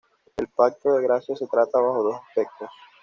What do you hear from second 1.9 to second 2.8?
dos aspectos.